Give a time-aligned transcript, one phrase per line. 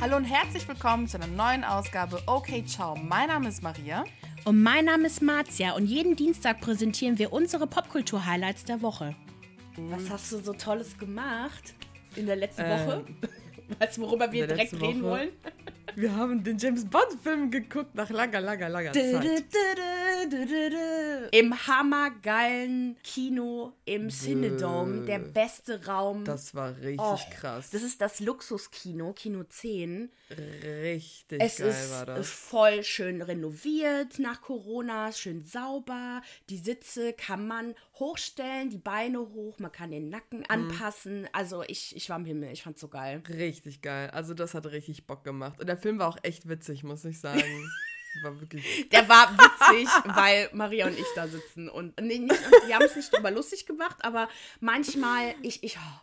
[0.00, 2.96] Hallo und herzlich willkommen zu einer neuen Ausgabe Okay Ciao.
[2.96, 4.04] Mein Name ist Maria.
[4.44, 9.14] Und mein Name ist Marzia und jeden Dienstag präsentieren wir unsere Popkultur-Highlights der Woche.
[9.76, 11.74] Was hast du so Tolles gemacht
[12.16, 13.04] in der letzten Ähm, Woche?
[13.78, 15.10] Weißt du, worüber wir direkt reden Woche?
[15.10, 15.28] wollen?
[15.96, 19.44] Wir haben den James Bond-Film geguckt nach langer, langer, langer Zeit.
[21.32, 26.24] Im hammergeilen Kino im Cinedome, der beste Raum.
[26.24, 27.70] Das war richtig Oh, krass.
[27.70, 30.10] Das ist das Luxuskino, Kino 10.
[30.72, 32.28] richtig Es geil ist war das.
[32.30, 36.22] voll schön renoviert nach Corona, schön sauber.
[36.48, 40.10] Die Sitze kann man hochstellen, die Beine hoch, man kann den Mhm.
[40.10, 41.28] Nacken anpassen.
[41.32, 43.22] Also ich, ich war im Himmel, ich fand's so geil.
[43.28, 44.10] Richtig geil.
[44.10, 45.58] Also das hat richtig Bock gemacht.
[45.60, 47.42] Und der Film war auch echt witzig, muss ich sagen.
[48.22, 48.88] war wirklich.
[48.92, 51.68] Der war witzig, weil Maria und ich da sitzen.
[51.68, 54.28] Und nee, nicht, wir haben es nicht drüber lustig gemacht, aber
[54.60, 56.00] manchmal, ich, ich, oh,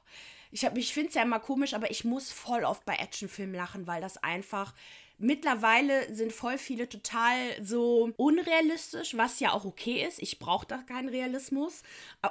[0.52, 3.56] ich, hab- ich finde es ja immer komisch, aber ich muss voll oft bei Actionfilmen
[3.56, 4.73] lachen, weil das einfach.
[5.22, 10.22] Mittlerweile sind voll viele total so unrealistisch, was ja auch okay ist.
[10.22, 11.84] Ich brauche da keinen Realismus.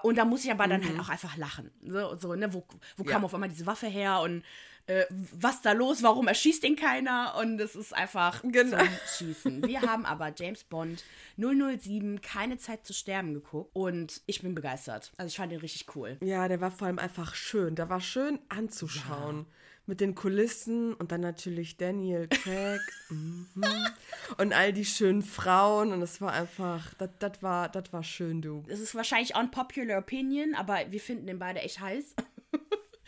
[0.03, 1.71] Und da muss ich aber dann halt auch einfach lachen.
[1.87, 2.65] So, so ne, wo,
[2.97, 3.11] wo Ja.
[3.11, 4.43] kam auf einmal diese Waffe her und
[4.89, 6.03] äh, was da los?
[6.03, 7.35] Warum erschießt ihn keiner?
[7.39, 8.79] Und es ist einfach Genau.
[8.79, 9.67] zum Schießen.
[9.67, 11.05] Wir haben aber James Bond
[11.37, 15.13] 007 keine Zeit zu sterben geguckt und ich bin begeistert.
[15.17, 16.17] Also ich fand den richtig cool.
[16.21, 17.75] Ja, der war vor allem einfach schön.
[17.75, 19.47] Der war schön anzuschauen.
[19.87, 23.47] Mit den Kulissen und dann natürlich Daniel Craig mhm.
[24.37, 25.93] und all die schönen Frauen.
[25.95, 28.65] Und es war einfach, das das war, das war schön, du.
[28.69, 32.15] Es ist wahrscheinlich unpopular opinion, aber wir finden den beide echt heiß.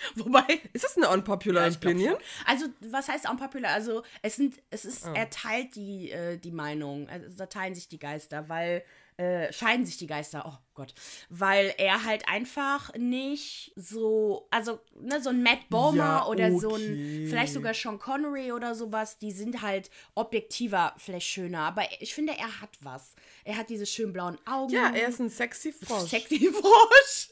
[0.15, 0.61] Wobei.
[0.73, 2.17] Ist das eine unpopular glaub Opinion?
[2.47, 3.73] Also, was heißt unpopular?
[3.73, 7.09] Also, es sind, es ist, er teilt die, äh, die Meinung.
[7.09, 8.84] Also, da teilen sich die Geister, weil,
[9.20, 10.95] äh, scheiden sich die Geister, oh Gott.
[11.29, 16.70] Weil er halt einfach nicht so, also, ne, so ein Matt Bomer Ja, oder so
[16.70, 17.25] okay.
[17.25, 21.61] ein, vielleicht sogar Sean Connery oder sowas, die sind halt objektiver vielleicht schöner.
[21.61, 23.14] Aber ich finde, er hat was.
[23.45, 24.73] Er hat diese schönen blauen Augen.
[24.73, 26.08] Ja, er ist ein sexy Frosch.
[26.08, 27.29] Sexy Frosch.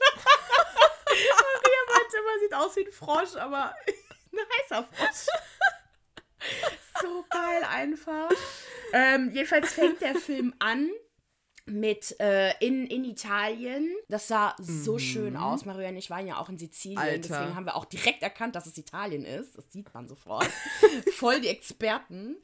[2.40, 3.74] Sieht aus wie ein Frosch, aber
[4.32, 5.26] ein heißer Frosch.
[7.02, 8.30] so geil einfach.
[8.92, 10.90] Ähm, jedenfalls fängt der Film an
[11.68, 13.88] mit äh, in, in Italien.
[14.08, 15.64] Das sah so schön aus.
[15.64, 17.18] Maria und ich waren ja auch in Sizilien, Alter.
[17.18, 19.56] deswegen haben wir auch direkt erkannt, dass es Italien ist.
[19.56, 20.48] Das sieht man sofort.
[21.16, 22.36] Voll die Experten.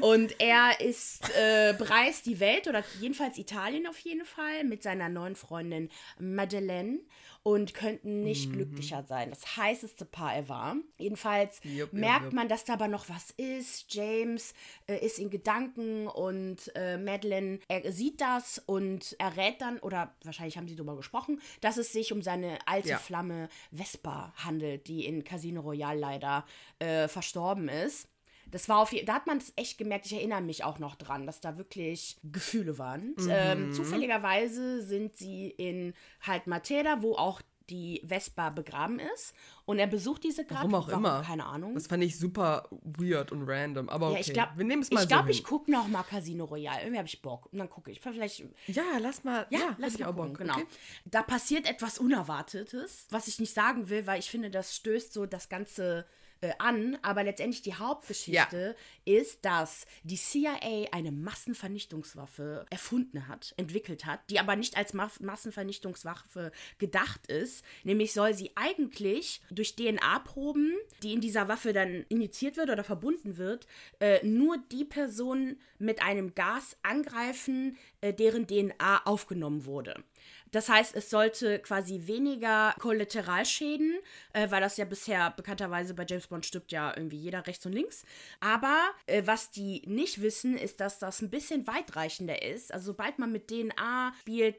[0.00, 5.08] Und er ist äh, bereist die Welt oder jedenfalls Italien auf jeden Fall mit seiner
[5.08, 7.00] neuen Freundin Madeleine
[7.48, 9.30] und könnten nicht glücklicher sein.
[9.30, 10.76] Das heißeste Paar ever.
[10.98, 12.34] Jedenfalls jupp, merkt jupp.
[12.34, 13.86] man, dass da aber noch was ist.
[13.94, 14.52] James
[14.86, 20.58] äh, ist in Gedanken und äh, Madeleine er sieht das und errät dann, oder wahrscheinlich
[20.58, 22.98] haben sie darüber gesprochen, dass es sich um seine alte Ja.
[22.98, 26.44] Flamme Vespa handelt, die in Casino Royale leider
[26.80, 28.08] äh, verstorben ist.
[28.50, 31.26] Das war auf da hat man es echt gemerkt, ich erinnere mich auch noch dran,
[31.26, 33.14] dass da wirklich Gefühle waren.
[33.18, 33.28] Mhm.
[33.30, 39.34] Ähm, zufälligerweise sind sie in halt Matera, wo auch die Vespa begraben ist.
[39.66, 40.60] Und er besucht diese gerade.
[40.72, 41.22] Warum auch immer.
[41.22, 41.74] Keine Ahnung.
[41.74, 43.90] Das fand ich super weird und random.
[43.90, 45.46] Aber okay, Ja, ich glaube, wir nehmen es mal ich, glaub, so ich hin.
[45.46, 46.80] gucke noch mal Casino Royale.
[46.80, 47.52] Irgendwie habe ich Bock.
[47.52, 48.00] Und dann gucke ich.
[48.00, 49.46] Vielleicht, Ja, lass mal.
[49.50, 50.14] ja, Ja, lass hätte mal ich auch.
[50.14, 50.38] Bock.
[50.38, 50.54] Genau.
[50.54, 50.66] Okay.
[51.04, 55.26] Da passiert etwas Unerwartetes, was ich nicht sagen will, weil ich finde, das stößt so
[55.26, 56.06] das Ganze
[56.40, 56.98] äh, an.
[57.02, 64.40] Aber letztendlich die Hauptgeschichte ist, dass die CIA eine Massenvernichtungswaffe erfunden hat, entwickelt hat, die
[64.40, 67.64] aber nicht als Ma Massenvernichtungswaffe gedacht ist.
[67.82, 73.36] Nämlich soll sie eigentlich durch DNA-Proben, die in dieser Waffe dann injiziert wird oder verbunden
[73.36, 73.66] wird,
[74.00, 80.02] äh, nur die Person mit einem Gas angreifen, äh, deren DNA aufgenommen wurde.
[80.50, 83.98] Das heißt, es sollte quasi weniger Kollateralschäden,
[84.32, 87.72] äh, weil das ja bisher bekannterweise bei James Bond stirbt ja irgendwie jeder rechts und
[87.72, 88.04] links.
[88.40, 88.76] Aber
[89.06, 92.72] äh, was die nicht wissen, ist, dass das ein bisschen weitreichender ist.
[92.72, 94.56] Also sobald man mit DNA spielt,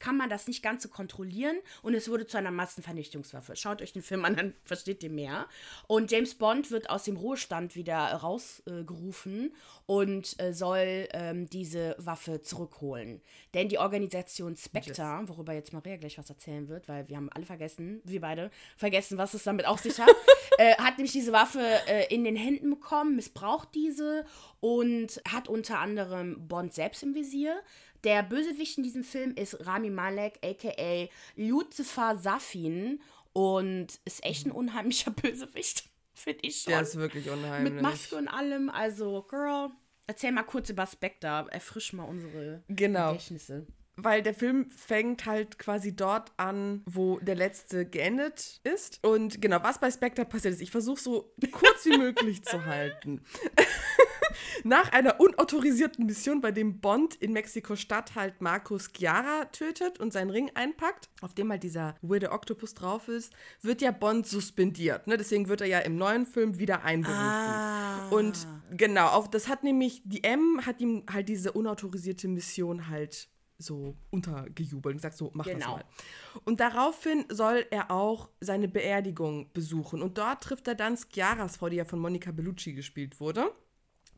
[0.00, 3.56] kann man das nicht ganz so kontrollieren und es wurde zu einer Massenvernichtungswaffe.
[3.56, 5.46] Schaut euch den Film an, dann versteht ihr mehr.
[5.86, 9.54] Und James Bond wird aus dem Ruhestand wieder rausgerufen
[9.86, 13.20] und äh, soll ähm, diese Waffe zurückholen.
[13.54, 17.44] Denn die Organisation Spectre, worüber jetzt Maria gleich was erzählen wird, weil wir haben alle
[17.44, 20.08] vergessen, wir beide, vergessen, was es damit auf sich hat,
[20.58, 24.24] äh, hat nämlich diese Waffe äh, in den Händen bekommen, missbraucht diese
[24.60, 27.60] und hat unter anderem Bond selbst im Visier.
[28.04, 31.08] Der Bösewicht in diesem Film ist Rami Malek, a.k.a.
[31.34, 33.00] Lucifer Safin
[33.32, 36.72] und ist echt ein unheimlicher Bösewicht, finde ich schon.
[36.72, 37.72] Der ist wirklich unheimlich.
[37.72, 39.70] Mit Maske und allem, also, Girl,
[40.06, 43.08] erzähl mal kurz über Spectre, erfrisch mal unsere Genau.
[43.08, 43.66] Gedächtnisse.
[43.96, 49.02] Weil der Film fängt halt quasi dort an, wo der letzte geendet ist.
[49.02, 53.22] Und genau, was bei Spectre passiert ist, ich versuche so kurz wie möglich zu halten.
[54.64, 60.30] Nach einer unautorisierten Mission, bei dem Bond in Mexiko-Stadt halt Marcus Chiara tötet und seinen
[60.30, 63.32] Ring einpackt, auf dem halt dieser weirde Octopus drauf ist,
[63.62, 65.06] wird ja Bond suspendiert.
[65.06, 65.16] Ne?
[65.16, 67.18] Deswegen wird er ja im neuen Film wieder einberufen.
[67.18, 68.08] Ah.
[68.10, 68.46] Und
[68.76, 73.28] genau, auf, das hat nämlich, die M hat ihm halt diese unautorisierte Mission halt
[73.58, 75.58] so untergejubelt und gesagt, so, mach genau.
[75.58, 75.84] das mal.
[76.44, 80.02] Und daraufhin soll er auch seine Beerdigung besuchen.
[80.02, 83.50] Und dort trifft er dann Schiaras Frau, die ja von Monica Bellucci gespielt wurde,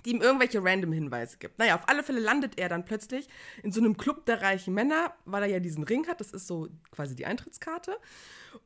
[0.05, 1.59] die ihm irgendwelche random Hinweise gibt.
[1.59, 3.29] Naja, auf alle Fälle landet er dann plötzlich
[3.63, 6.21] in so einem Club der reichen Männer, weil er ja diesen Ring hat.
[6.21, 7.97] Das ist so quasi die Eintrittskarte.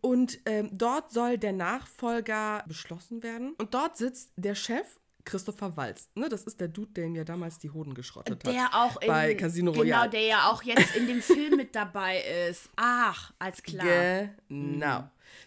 [0.01, 3.55] Und ähm, dort soll der Nachfolger beschlossen werden.
[3.59, 7.25] Und dort sitzt der Chef Christopher Walz, ne, das ist der Dude, der ihm ja
[7.25, 8.73] damals die Hoden geschrottet der hat.
[8.73, 10.11] Der auch bei Casino Royale.
[10.11, 12.69] Genau, der ja auch jetzt in dem Film mit dabei ist.
[12.77, 14.29] Ach, als klar.
[14.49, 15.01] Genau.
[15.01, 15.05] Mhm.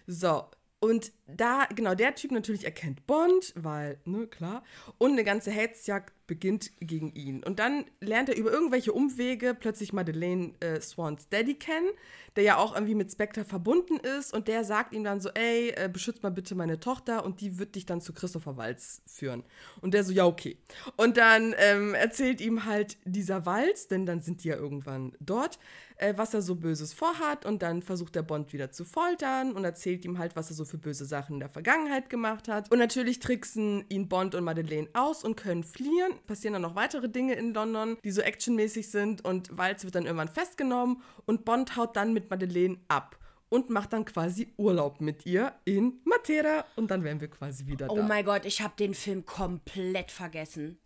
[0.07, 0.45] So,
[0.79, 4.63] und da, genau, der Typ natürlich erkennt Bond, weil, ne, klar.
[4.97, 7.43] Und eine ganze Hetzjagd beginnt gegen ihn.
[7.43, 11.89] Und dann lernt er über irgendwelche Umwege plötzlich Madeleine äh, Swans Daddy kennen,
[12.35, 14.33] der ja auch irgendwie mit Spectre verbunden ist.
[14.33, 17.59] Und der sagt ihm dann so, ey, äh, beschützt mal bitte meine Tochter und die
[17.59, 19.43] wird dich dann zu Christopher Walz führen.
[19.81, 20.57] Und der so, ja, okay.
[20.97, 25.59] Und dann ähm, erzählt ihm halt dieser Walz, denn dann sind die ja irgendwann dort,
[25.97, 27.45] äh, was er so Böses vorhat.
[27.45, 30.65] Und dann versucht der Bond wieder zu foltern und erzählt ihm halt, was er so
[30.65, 32.71] für böse Sachen in der Vergangenheit gemacht hat.
[32.71, 36.13] Und natürlich tricksen ihn Bond und Madeleine aus und können fliehen.
[36.27, 39.23] Passieren dann noch weitere Dinge in London, die so actionmäßig sind.
[39.23, 43.17] Und Walz wird dann irgendwann festgenommen und Bond haut dann mit Madeleine ab
[43.49, 47.87] und macht dann quasi Urlaub mit ihr in Matera und dann wären wir quasi wieder
[47.89, 48.01] oh da.
[48.01, 50.79] Oh mein Gott, ich habe den Film komplett vergessen.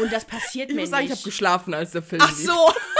[0.00, 1.12] Und das passiert ich mir muss sagen, nicht.
[1.12, 2.52] ich habe geschlafen, als der Film Ach so.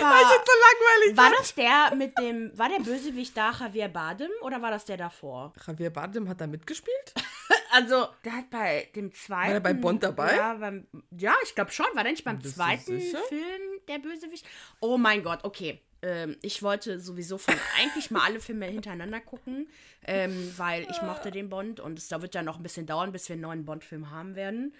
[0.00, 0.10] aber.
[0.10, 2.56] Weil ich so langweilig war das der mit dem.
[2.58, 5.52] War der Bösewicht da Javier Bardem oder war das der davor?
[5.66, 7.14] Javier Bardem hat da mitgespielt?
[7.70, 9.48] also, der hat bei dem zweiten.
[9.48, 10.36] War er bei Bond dabei?
[10.36, 11.86] Ja, beim, ja ich glaube schon.
[11.94, 14.46] War der nicht beim zweiten Film der Bösewicht?
[14.80, 15.80] Oh mein Gott, okay.
[16.00, 19.68] Ähm, ich wollte sowieso von eigentlich mal alle Filme hintereinander gucken,
[20.06, 23.10] ähm, weil ich mochte den Bond und es da wird ja noch ein bisschen dauern,
[23.10, 24.74] bis wir einen neuen Bond-Film haben werden.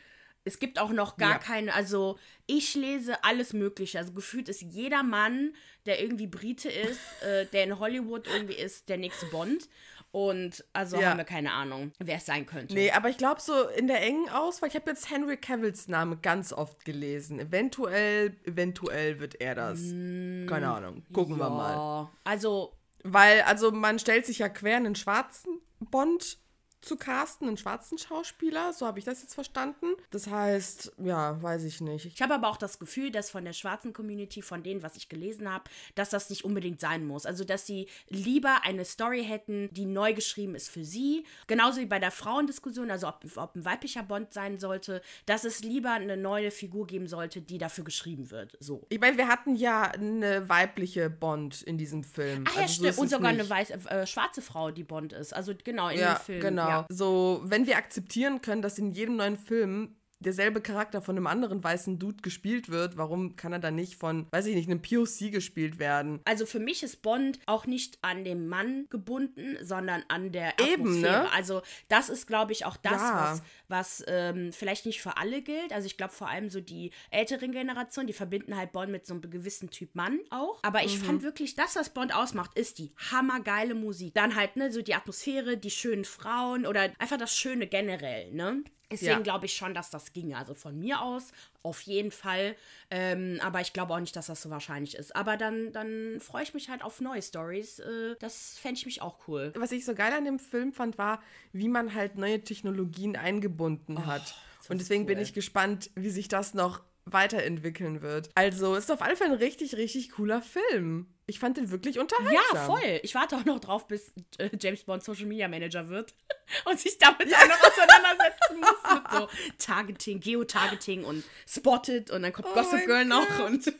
[0.48, 1.38] Es gibt auch noch gar ja.
[1.38, 3.98] keine, also ich lese alles Mögliche.
[3.98, 5.54] Also gefühlt ist jeder Mann,
[5.86, 9.68] der irgendwie Brite ist, äh, der in Hollywood irgendwie ist, der nächste Bond.
[10.10, 11.10] Und also ja.
[11.10, 12.72] haben wir keine Ahnung, wer es sein könnte.
[12.72, 16.16] Nee, aber ich glaube so in der engen Auswahl, ich habe jetzt Henry Cavills Name
[16.16, 17.38] ganz oft gelesen.
[17.38, 19.80] Eventuell, eventuell wird er das.
[19.82, 21.04] Mm, keine Ahnung.
[21.12, 21.44] Gucken ja.
[21.44, 22.10] wir mal.
[22.24, 22.72] Also.
[23.04, 26.38] Weil, also man stellt sich ja quer einen schwarzen Bond
[26.80, 29.86] zu casten, einen schwarzen Schauspieler, so habe ich das jetzt verstanden.
[30.10, 32.06] Das heißt, ja, weiß ich nicht.
[32.06, 35.08] Ich habe aber auch das Gefühl, dass von der schwarzen Community, von denen, was ich
[35.08, 35.64] gelesen habe,
[35.94, 37.26] dass das nicht unbedingt sein muss.
[37.26, 41.24] Also, dass sie lieber eine Story hätten, die neu geschrieben ist für sie.
[41.46, 45.62] Genauso wie bei der Frauendiskussion, also ob, ob ein weiblicher Bond sein sollte, dass es
[45.62, 48.56] lieber eine neue Figur geben sollte, die dafür geschrieben wird.
[48.60, 48.86] So.
[48.88, 52.44] Ich meine, wir hatten ja eine weibliche Bond in diesem Film.
[52.46, 52.94] Ah ja, also, stimmt.
[52.94, 55.34] So Und sogar eine weiß, äh, schwarze Frau, die Bond ist.
[55.34, 56.40] Also genau, in ja, dem Film.
[56.40, 56.67] Genau.
[56.68, 56.86] Ja.
[56.90, 61.62] So, wenn wir akzeptieren können, dass in jedem neuen Film derselbe Charakter von einem anderen
[61.62, 65.32] weißen Dude gespielt wird, warum kann er dann nicht von, weiß ich nicht, einem POC
[65.32, 66.20] gespielt werden?
[66.24, 71.00] Also für mich ist Bond auch nicht an dem Mann gebunden, sondern an der Eben,
[71.00, 71.30] Ne?
[71.32, 73.40] Also das ist, glaube ich, auch das, ja.
[73.68, 75.72] was, was ähm, vielleicht nicht für alle gilt.
[75.72, 79.14] Also ich glaube vor allem so die älteren Generationen, die verbinden halt Bond mit so
[79.14, 80.58] einem gewissen Typ Mann auch.
[80.62, 81.04] Aber ich mhm.
[81.04, 84.14] fand wirklich, das, was Bond ausmacht, ist die hammergeile Musik.
[84.14, 88.62] Dann halt, ne, so die Atmosphäre, die schönen Frauen oder einfach das Schöne generell, ne?
[88.90, 89.20] Deswegen ja.
[89.20, 90.36] glaube ich schon, dass das ginge.
[90.36, 92.56] Also von mir aus auf jeden Fall.
[92.90, 95.14] Ähm, aber ich glaube auch nicht, dass das so wahrscheinlich ist.
[95.14, 97.80] Aber dann, dann freue ich mich halt auf neue Stories.
[97.80, 99.52] Äh, das fände ich mich auch cool.
[99.56, 103.98] Was ich so geil an dem Film fand, war, wie man halt neue Technologien eingebunden
[103.98, 104.34] oh, hat.
[104.68, 105.08] Und deswegen cool.
[105.08, 106.80] bin ich gespannt, wie sich das noch
[107.12, 108.30] weiterentwickeln wird.
[108.34, 111.06] Also ist auf alle Fälle ein richtig, richtig cooler Film.
[111.26, 112.54] Ich fand den wirklich unterhaltsam.
[112.54, 113.00] Ja, voll.
[113.02, 116.14] Ich warte auch noch drauf, bis äh, James Bond Social Media Manager wird
[116.64, 117.36] und sich damit ja.
[117.36, 122.86] auch noch auseinandersetzen muss mit so Targeting, Geotargeting und Spotted und dann kommt oh Gossip
[122.86, 123.66] Girl noch und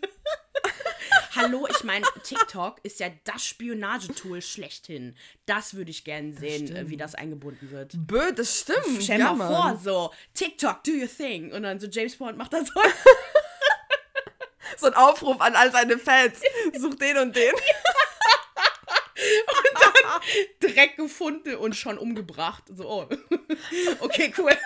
[1.39, 5.15] Hallo, ich meine, TikTok ist ja das Spionagetool schlechthin.
[5.47, 7.93] Das würde ich gerne sehen, äh, wie das eingebunden wird.
[7.95, 9.05] Bö, das stimmt.
[9.05, 11.53] Stell ja, mal vor, so, TikTok, do your thing.
[11.53, 12.75] Und dann so James Bond macht das so.
[14.79, 16.41] so ein Aufruf an all seine Fans.
[16.77, 17.55] Such den und den.
[17.55, 17.63] und
[19.81, 19.93] dann
[20.59, 22.65] Dreck gefunden und schon umgebracht.
[22.75, 23.09] So, oh.
[24.01, 24.57] okay, cool.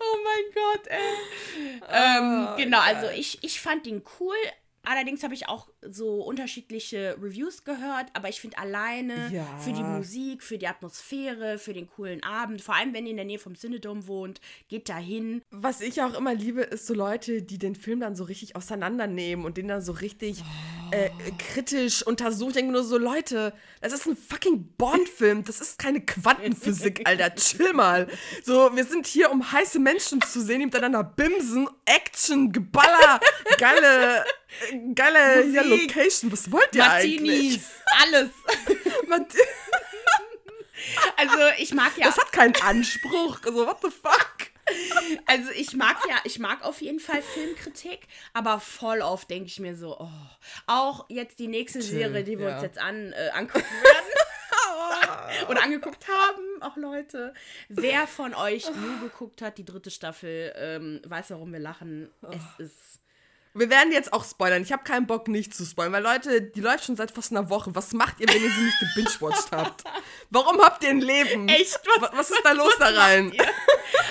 [0.00, 1.05] oh mein Gott, ey.
[1.88, 4.36] Ähm, Oh, genau, also ich, ich fand ihn cool.
[4.82, 9.46] Allerdings habe ich auch so unterschiedliche Reviews gehört, aber ich finde alleine Ja.
[9.58, 13.16] für die Musik, für die Atmosphäre, für den coolen Abend, vor allem wenn ihr in
[13.16, 15.42] der Nähe vom Cinedom wohnt, geht da hin.
[15.50, 19.44] Was ich auch immer liebe, ist so Leute, die den Film dann so richtig auseinandernehmen
[19.44, 20.42] und den dann so richtig
[20.90, 22.50] äh, kritisch untersuchen.
[22.50, 25.44] Ich denke nur so, Leute, das ist ein fucking Bond-Film.
[25.44, 27.34] Das ist keine Quantenphysik, Alter.
[27.34, 28.06] Chill mal.
[28.44, 33.20] So, wir sind hier, um heiße Menschen zu sehen, die miteinander bimsen, Action, Geballer,
[33.58, 34.24] geile,
[34.70, 36.32] äh, geile hier, Musik, Location.
[36.32, 37.60] Was wollt ihr eigentlich?
[37.60, 37.70] Martinis,
[38.02, 38.30] alles.
[39.08, 39.32] Mart-
[41.16, 43.40] Also ich mag ja, Das hat keinen Anspruch.
[43.44, 44.50] So, what the fuck?
[45.26, 48.00] also ich mag ja, ich mag auf jeden Fall Filmkritik,
[48.32, 50.10] aber voll oft denke ich mir so, oh,
[50.66, 52.54] auch jetzt die nächste Serie, die wir ja.
[52.54, 55.48] uns jetzt an, äh, angucken werden.
[55.48, 57.32] Oder angeguckt haben, auch Leute.
[57.68, 62.10] Wer von euch nur geguckt hat, die dritte Staffel, ähm, weiß, warum wir lachen.
[62.30, 63.00] Es ist.
[63.56, 64.62] Wir werden jetzt auch spoilern.
[64.62, 67.48] Ich habe keinen Bock, nicht zu spoilern, weil Leute, die läuft schon seit fast einer
[67.48, 67.74] Woche.
[67.74, 69.84] Was macht ihr, wenn ihr sie nicht gebingewatcht habt?
[70.30, 71.48] Warum habt ihr ein Leben?
[71.48, 71.80] Echt?
[72.00, 73.32] Was, was ist da los da rein?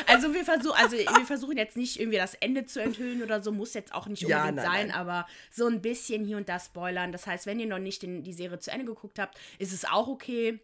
[0.08, 3.52] Also wir versuchen, also wir versuchen jetzt nicht irgendwie das Ende zu enthüllen oder so,
[3.52, 4.96] muss jetzt auch nicht Ja, unbedingt nein, sein, nein.
[4.96, 7.12] aber so ein bisschen hier und da spoilern.
[7.12, 9.84] Das heißt, wenn ihr noch nicht den, die Serie zu Ende geguckt habt, ist es
[9.84, 10.60] auch okay.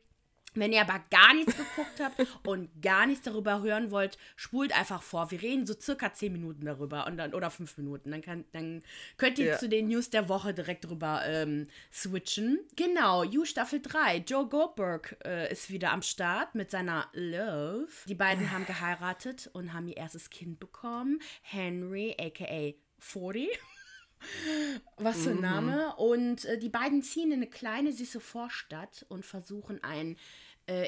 [0.53, 5.01] Wenn ihr aber gar nichts geguckt habt und gar nichts darüber hören wollt, spult einfach
[5.01, 5.31] vor.
[5.31, 8.11] Wir reden so circa 10 Minuten darüber und dann, oder 5 Minuten.
[8.11, 8.83] Dann, kann, dann
[9.17, 9.57] könnt ihr Ja.
[9.57, 12.59] zu den News der Woche direkt drüber ähm, switchen.
[12.75, 14.17] Genau, You Staffel 3.
[14.27, 17.87] Joe Goldberg äh, ist wieder am Start mit seiner Love.
[18.07, 21.19] Die beiden haben geheiratet und haben ihr erstes Kind bekommen.
[21.43, 23.47] Henry, aka 40.
[24.97, 25.95] Was für ein Name.
[25.95, 30.15] Und äh, die beiden ziehen in eine kleine, süße Vorstadt und versuchen ein,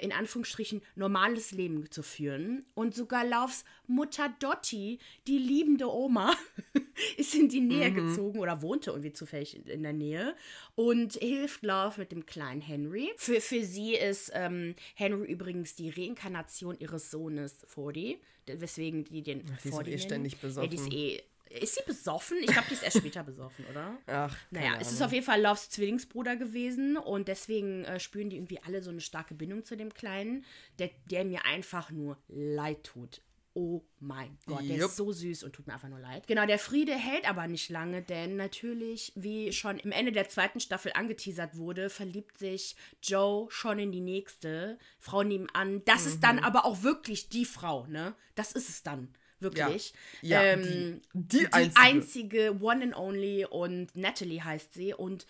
[0.03, 2.65] in Anführungsstrichen, normales Leben zu führen.
[2.73, 6.33] Und sogar Laufs Mutter Dotti, die liebende Oma,
[7.17, 10.35] ist in die Nähe gezogen oder wohnte irgendwie zufällig in, in der Nähe
[10.75, 13.11] und hilft Love mit dem kleinen Henry.
[13.17, 19.45] Für, für sie ist ähm, Henry übrigens die Reinkarnation ihres Sohnes Fordy, weswegen die den
[19.45, 21.23] die ist doch Fordy eh ständig Ja, die ist eh
[21.62, 22.38] ist sie besoffen?
[22.41, 23.98] Ich glaube, die ist erst später besoffen, oder?
[24.07, 25.05] Ach, Naja, keine es ist Ahnung.
[25.07, 29.01] auf jeden Fall Loves Zwillingsbruder gewesen und deswegen äh, spüren die irgendwie alle so eine
[29.01, 30.45] starke Bindung zu dem Kleinen,
[30.79, 33.22] der, der mir einfach nur leid tut.
[33.55, 34.89] Oh mein Gott, der Jupp.
[34.89, 36.25] ist so süß und tut mir einfach nur leid.
[36.25, 40.60] Genau, der Friede hält aber nicht lange, denn natürlich, wie schon im Ende der zweiten
[40.60, 45.83] Staffel angeteasert wurde, verliebt sich Joe schon in die nächste Frau nebenan.
[45.86, 46.22] Das ist Mhm.
[46.22, 48.15] dann aber auch wirklich die Frau, ne?
[48.33, 49.10] Das ist es dann.
[49.43, 49.93] Wirklich.
[50.21, 51.79] Ja, ähm, die- die die einzige.
[51.81, 55.27] einzige One and Only und Natalie heißt sie und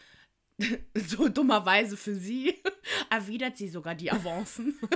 [0.95, 2.61] so dummerweise für sie
[3.09, 4.79] erwidert sie sogar die Avancen.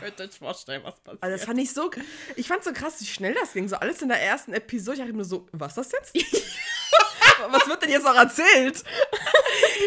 [0.00, 1.22] Könnt ihr euch vorstellen, was passiert.
[1.22, 1.90] Also das fand ich so,
[2.36, 3.68] ich fand so krass, wie schnell das ging.
[3.68, 4.94] So alles in der ersten Episode.
[4.96, 6.36] Ich dachte mir so, was ist das jetzt?
[7.48, 8.82] Was wird denn jetzt noch erzählt?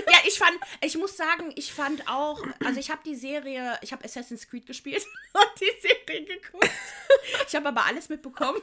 [0.07, 3.91] ja, ich fand, ich muss sagen, ich fand auch, also ich habe die Serie, ich
[3.91, 6.69] habe Assassin's Creed gespielt und die Serie geguckt.
[7.47, 8.61] Ich habe aber alles mitbekommen.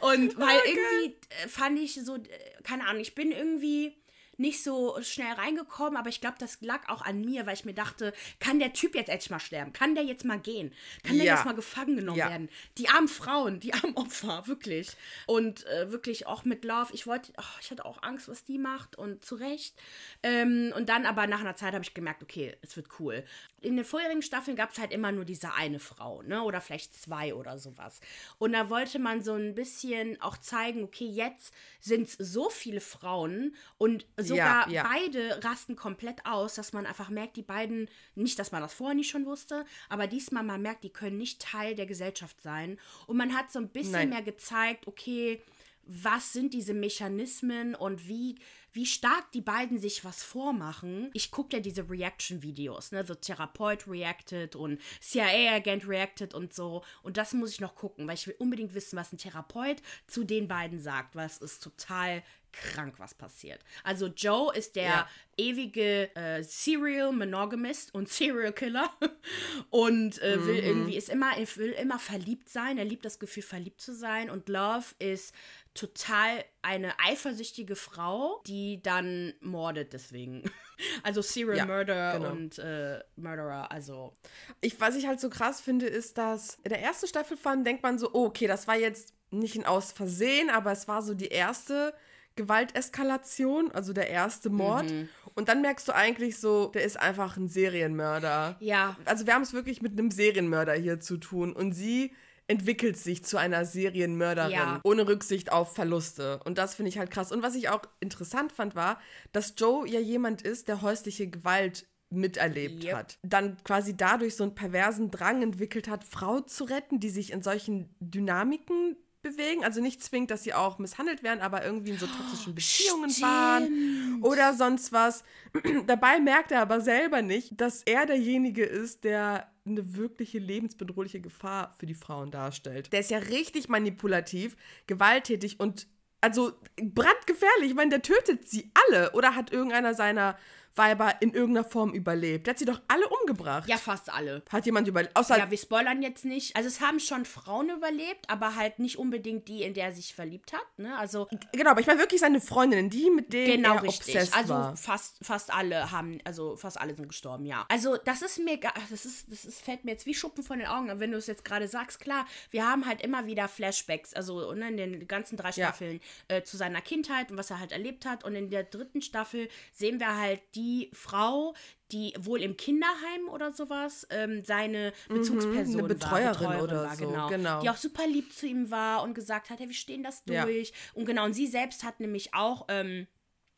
[0.00, 2.20] Und weil irgendwie äh, fand ich so, äh,
[2.62, 3.96] keine Ahnung, ich bin irgendwie
[4.38, 7.74] nicht so schnell reingekommen, aber ich glaube, das lag auch an mir, weil ich mir
[7.74, 9.72] dachte, kann der Typ jetzt endlich mal sterben?
[9.72, 10.72] Kann der jetzt mal gehen?
[11.02, 11.34] Kann der Ja.
[11.34, 12.30] jetzt mal gefangen genommen Ja.
[12.30, 12.48] werden?
[12.78, 14.90] Die armen Frauen, die armen Opfer, wirklich.
[15.26, 16.92] Und äh, wirklich auch mit Love.
[16.94, 19.74] Ich wollte, oh, ich hatte auch Angst, was die macht und zu Recht.
[20.22, 23.24] Ähm, und dann aber nach einer Zeit habe ich gemerkt, okay, es wird cool.
[23.60, 26.42] In den vorherigen Staffeln gab es halt immer nur diese eine Frau, ne?
[26.42, 28.00] Oder vielleicht zwei oder sowas.
[28.38, 32.80] Und da wollte man so ein bisschen auch zeigen, okay, jetzt sind es so viele
[32.80, 34.84] Frauen und sogar ja.
[34.84, 38.94] beide rasten komplett aus, dass man einfach merkt, die beiden, nicht, dass man das vorher
[38.94, 42.78] nicht schon wusste, aber diesmal man merkt, die können nicht Teil der Gesellschaft sein.
[43.06, 44.08] Und man hat so ein bisschen Nein.
[44.10, 45.42] mehr gezeigt, okay,
[45.88, 48.36] was sind diese Mechanismen und wie,
[48.72, 51.10] wie stark die beiden sich was vormachen.
[51.14, 56.82] Ich gucke ja diese Reaction-Videos, ne, so Therapeut reacted und CIA-Agent reacted und so.
[57.02, 60.24] Und das muss ich noch gucken, weil ich will unbedingt wissen, was ein Therapeut zu
[60.24, 63.60] den beiden sagt, weil es ist total krank, was passiert.
[63.84, 65.08] Also Joe ist der Ja.
[65.36, 68.90] ewige äh, Serial Monogamist und Serial Killer
[69.70, 72.78] und äh, will irgendwie ist immer er will immer verliebt sein.
[72.78, 75.34] Er liebt das Gefühl verliebt zu sein und Love ist
[75.74, 80.50] total eine eifersüchtige Frau, die dann mordet deswegen.
[81.02, 82.30] Also Serial Ja, Murder genau.
[82.30, 84.12] und äh, Murderer, also
[84.60, 87.82] Ich, was ich halt so krass finde, ist, dass in der ersten Staffel von denkt
[87.82, 91.14] man so, oh, okay, das war jetzt nicht ein Aus Versehen, aber es war so
[91.14, 91.92] die erste
[92.38, 94.90] Gewalteskalation, also der erste Mord.
[94.90, 95.08] Mhm.
[95.34, 98.56] Und dann merkst du eigentlich so, der ist einfach ein Serienmörder.
[98.60, 101.52] ja, Also wir haben es wirklich mit einem Serienmörder hier zu tun.
[101.52, 102.12] Und sie
[102.46, 104.80] entwickelt sich zu einer Serienmörderin, Ja.
[104.82, 106.40] ohne Rücksicht auf Verluste.
[106.44, 107.30] Und das finde ich halt krass.
[107.30, 109.00] Und was ich auch interessant fand, war,
[109.32, 112.94] dass Joe ja jemand ist, der häusliche Gewalt miterlebt Yep.
[112.94, 113.18] hat.
[113.22, 117.42] Dann quasi dadurch so einen perversen Drang entwickelt hat, Frau zu retten, die sich in
[117.42, 119.64] solchen Dynamiken bewegen.
[119.64, 124.22] Also nicht zwingend, dass sie auch misshandelt werden, aber irgendwie in so toxischen Beziehungen waren
[124.22, 125.24] oder sonst was.
[125.86, 131.74] Dabei merkt er aber selber nicht, dass er derjenige ist, der eine wirkliche lebensbedrohliche Gefahr
[131.78, 132.92] für die Frauen darstellt.
[132.92, 134.56] Der ist ja richtig manipulativ,
[134.86, 135.86] gewalttätig und
[136.20, 137.70] also brandgefährlich.
[137.70, 140.36] Ich meine, der tötet sie alle oder hat irgendeiner seiner
[140.74, 142.46] Weiber in irgendeiner Form überlebt.
[142.46, 143.68] Der hat sie doch alle umgebracht.
[143.68, 144.42] Ja, fast alle.
[144.50, 145.16] Hat jemand überlebt?
[145.16, 146.54] Außer Ja, wir spoilern jetzt nicht.
[146.56, 150.14] Also es haben schon Frauen überlebt, aber halt nicht unbedingt die, in der er sich
[150.14, 150.66] verliebt hat.
[150.78, 150.96] Ne?
[150.96, 154.14] Also genau, aber ich meine wirklich seine Freundinnen, die mit denen genau er richtig.
[154.14, 154.76] obsessed Also war.
[154.76, 157.66] fast fast alle haben, also fast alle sind gestorben, ja.
[157.68, 158.58] Also das ist mir,
[158.90, 161.00] das ist, das ist fällt mir jetzt wie Schuppen von den Augen.
[161.00, 164.68] Wenn du es jetzt gerade sagst, klar, wir haben halt immer wieder Flashbacks, also ne,
[164.68, 165.68] in den ganzen drei Ja.
[165.68, 168.22] Staffeln äh, zu seiner Kindheit und was er halt erlebt hat.
[168.22, 171.54] Und in der dritten Staffel sehen wir halt die Frau,
[171.92, 176.96] die wohl im Kinderheim oder sowas ähm, seine Bezugsperson Mhm, eine Betreuerin war, oder war,
[176.96, 177.28] so, genau.
[177.28, 177.60] genau.
[177.62, 180.44] Die auch super lieb zu ihm war und gesagt hat, hey, wir stehen das Ja.
[180.44, 180.72] durch.
[180.94, 183.06] Und genau, und sie selbst hat nämlich auch ähm,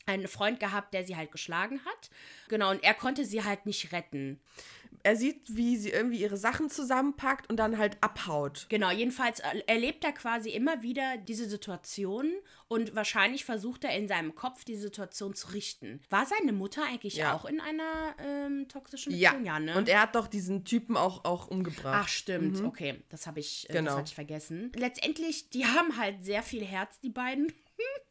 [0.07, 2.11] einen Freund gehabt, der sie halt geschlagen hat.
[2.49, 4.41] Genau, und er konnte sie halt nicht retten.
[5.03, 8.67] Er sieht, wie sie irgendwie ihre Sachen zusammenpackt und dann halt abhaut.
[8.69, 12.31] Genau, jedenfalls er- erlebt er quasi immer wieder diese Situation
[12.69, 16.01] und wahrscheinlich versucht er in seinem Kopf die Situation zu richten.
[16.11, 17.35] War seine Mutter eigentlich Ja.
[17.35, 19.47] auch in einer ähm, toxischen Ja, Beziehung?
[19.47, 19.77] Ja, ne?
[19.77, 22.03] und er hat doch diesen Typen auch, auch umgebracht.
[22.05, 22.61] Ach, stimmt.
[22.63, 23.91] Okay, das habe ich, äh, Genau.
[23.91, 24.71] das hatte ich vergessen.
[24.77, 27.53] Letztendlich, die haben halt sehr viel Herz, die beiden.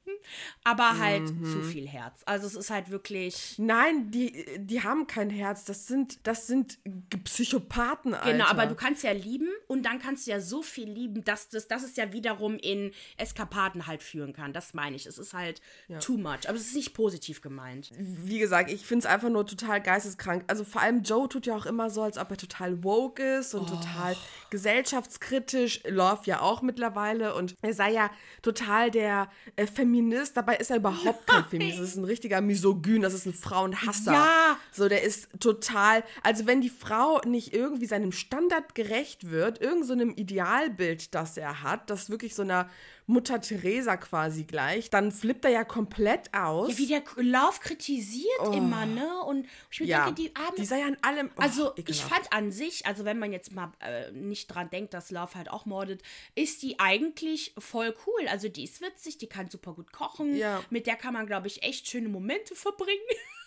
[0.64, 1.46] Aber halt Mhm.
[1.46, 2.22] zu viel Herz.
[2.26, 3.56] Also es ist halt wirklich.
[3.58, 5.66] Nein, die, die haben kein Herz.
[5.66, 6.78] Das sind, das sind
[7.24, 8.32] Psychopathen, Alter.
[8.32, 11.50] Genau, aber du kannst ja lieben und dann kannst du ja so viel lieben, dass
[11.50, 14.54] das, dass es ja wiederum in Eskapaden halt führen kann.
[14.54, 15.06] Das meine ich.
[15.06, 15.62] Es ist halt
[16.00, 16.48] too much.
[16.48, 17.92] Aber es ist nicht positiv gemeint.
[17.98, 20.44] Wie gesagt, ich finde es einfach nur total geisteskrank.
[20.48, 23.54] Also vor allem Joe tut ja auch immer so, als ob er total woke ist
[23.54, 24.16] und total
[24.50, 25.82] gesellschaftskritisch.
[25.88, 27.36] Love ja auch mittlerweile.
[27.36, 28.10] Und er sei ja
[28.42, 30.09] total der äh, Feminist.
[30.38, 31.80] Dabei ist er überhaupt kein Feminist.
[31.80, 33.02] Das ist ein richtiger Misogyn.
[33.02, 34.14] Das ist ein Frauenhasser.
[34.14, 34.58] Ja.
[34.72, 36.04] So, der ist total.
[36.24, 41.38] Also wenn die Frau nicht irgendwie seinem Standard gerecht wird, irgend so einem Idealbild, das
[41.38, 42.70] er hat, das wirklich so einer
[43.10, 46.70] Mutter Teresa quasi gleich, dann flippt er ja komplett aus.
[46.72, 49.22] Ja, wie der Lauf kritisiert immer, ne?
[49.24, 49.90] Und ich mir Oh.
[49.90, 51.30] Ja, denke, die arme die sei an allem.
[51.36, 52.10] oh, Also ich ekelhaft.
[52.14, 55.50] fand an sich, also wenn man jetzt mal äh, nicht dran denkt, dass Love halt
[55.50, 56.04] auch mordet,
[56.36, 58.28] ist die eigentlich voll cool.
[58.28, 60.36] Also die ist witzig, die kann super gut kochen.
[60.36, 60.64] Ja.
[60.70, 63.00] Mit der kann man, glaube ich, echt schöne Momente verbringen.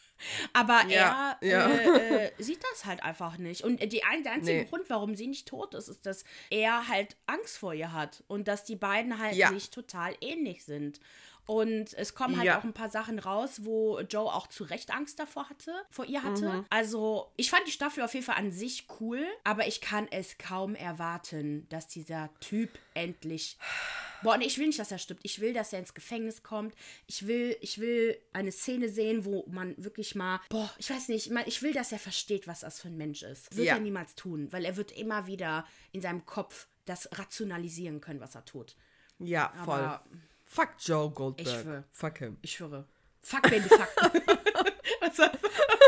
[0.52, 1.66] Aber Ja, er ja.
[1.68, 3.62] Äh, äh, sieht das halt einfach nicht.
[3.64, 4.64] Und die ein, der einzige Nee.
[4.64, 8.22] Grund, warum sie nicht tot ist, ist, dass er halt Angst vor ihr hat.
[8.28, 9.48] Und dass die beiden halt Ja.
[9.48, 11.00] sich total ähnlich sind.
[11.46, 12.58] Und es kommen halt Ja.
[12.60, 16.22] auch ein paar Sachen raus, wo Joe auch zu Recht Angst davor hatte, vor ihr
[16.22, 16.48] hatte.
[16.48, 16.66] Mhm.
[16.70, 20.38] Also, ich fand die Staffel auf jeden Fall an sich cool, aber ich kann es
[20.38, 23.58] kaum erwarten, dass dieser Typ endlich.
[24.22, 25.20] Boah, nee, ich will nicht, dass er stirbt.
[25.24, 26.76] Ich will, dass er ins Gefängnis kommt.
[27.08, 30.40] Ich will, ich will eine Szene sehen, wo man wirklich mal.
[30.48, 32.96] Boah, ich weiß nicht, ich mein, ich will, dass er versteht, was das für ein
[32.96, 33.56] Mensch ist.
[33.56, 33.74] Wird Ja.
[33.74, 38.36] er niemals tun, weil er wird immer wieder in seinem Kopf das rationalisieren können, was
[38.36, 38.76] er tut.
[39.18, 39.80] Ja, voll.
[39.80, 40.04] Aber
[40.54, 41.46] Fuck Joe Goldberg.
[41.48, 41.84] Ich schwör.
[41.90, 42.36] Fuck him.
[42.42, 42.84] Ich schwöre.
[43.22, 43.88] Fuck, Baby, fuck.
[45.00, 45.30] Was soll-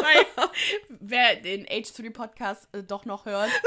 [0.02, 0.26] Weil,
[0.88, 3.50] Wer den H3-Podcast äh, doch noch hört.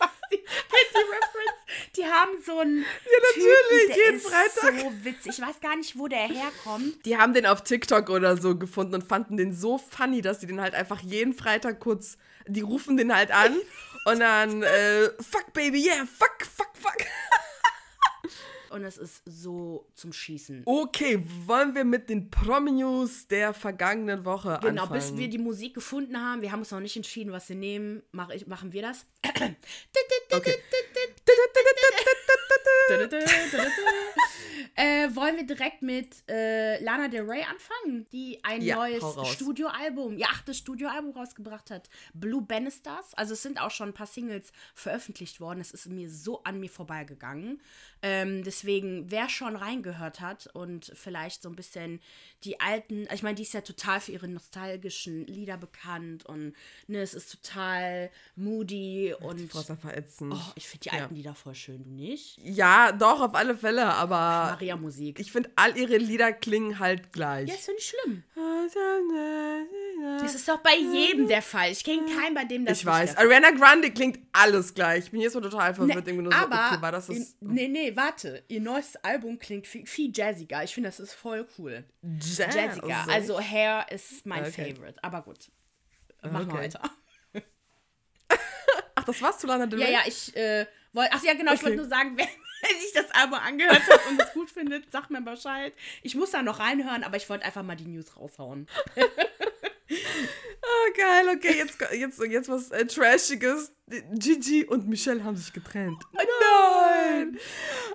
[0.00, 0.10] Ja.
[0.32, 1.94] Die, kennt die Reference.
[1.96, 2.78] Die haben so einen.
[2.80, 2.86] Ja,
[3.30, 4.80] natürlich, der jeden ist Freitag.
[4.80, 5.38] so witzig.
[5.38, 7.06] Ich weiß gar nicht, wo der herkommt.
[7.06, 10.46] Die haben den auf TikTok oder so gefunden und fanden den so funny, dass sie
[10.48, 12.18] den halt einfach jeden Freitag kurz,
[12.48, 13.56] die rufen den halt an
[14.06, 16.96] und dann, äh, fuck baby, yeah, fuck, fuck, fuck.
[18.70, 20.62] Und es ist so zum Schießen.
[20.64, 25.00] Okay, wollen wir mit den Promi-News der vergangenen Woche Genau, anfangen?
[25.00, 26.42] bis wir die Musik gefunden haben.
[26.42, 28.02] Wir haben uns noch nicht entschieden, was wir nehmen.
[28.12, 29.06] Mach ich, machen wir das?
[30.32, 30.56] Okay.
[34.74, 39.02] äh, wollen wir direkt mit äh, Lana Del Rey anfangen, die ein Ja, neues.
[39.32, 41.88] Studioalbum, ihr achtes Studioalbum rausgebracht hat.
[42.14, 43.14] Blue Bannisters.
[43.14, 45.60] Also es sind auch schon ein paar Singles veröffentlicht worden.
[45.60, 47.60] Es ist mir so an mir vorbeigegangen.
[48.08, 52.00] Ähm, deswegen, wer schon reingehört hat und vielleicht so ein bisschen
[52.44, 56.54] die alten, ich meine, die ist ja total für ihre nostalgischen Lieder bekannt und
[56.86, 60.32] ne, es ist total moody und Wasser verätzend.
[60.36, 62.38] oh, ich finde die alten Lieder voll schön, du nicht?
[62.44, 64.16] Ja, doch, auf alle Fälle, aber
[64.52, 65.18] Maria Musik.
[65.18, 67.48] ich finde, all ihre Lieder klingen halt gleich.
[67.48, 68.22] Ja, ist ja nicht schlimm.
[70.20, 71.70] Das ist doch bei jedem der Fall.
[71.72, 73.16] Ich kenne keinen, bei dem das Ich nicht weiß.
[73.16, 75.04] Ariana Grande klingt alles gleich.
[75.04, 76.06] Ich bin jetzt mal total verwirrt.
[76.06, 77.36] Nee, nur so, aber, okay, war das das?
[77.40, 78.44] nee, nee, warte.
[78.48, 80.62] Ihr neues Album klingt viel, viel jazziger.
[80.64, 81.84] Ich finde, das ist voll cool.
[82.02, 82.54] Jazz.
[82.54, 83.06] Jazziger.
[83.08, 84.74] Also Hair ist mein Okay.
[84.74, 85.02] Favorite.
[85.02, 85.50] Aber gut.
[86.22, 86.64] Machen wir Okay.
[86.64, 86.82] weiter.
[88.94, 89.92] Ach, das war's zu Lana Del Ja, Rey?
[89.94, 91.10] ja, ich äh, wollte.
[91.14, 92.26] Ach ja, genau, ich wollte nur sagen, wer,
[92.62, 95.72] wer sich das Album angehört hat und es gut findet, sagt mir Bescheid.
[96.02, 98.66] Ich muss da noch reinhören, aber ich wollte einfach mal die News raushauen.
[99.88, 103.72] Ah, geil, okay, jetzt, jetzt, jetzt was äh, Trashiges.
[104.14, 106.02] Gigi und Michelle haben sich getrennt.
[106.12, 107.38] Nein!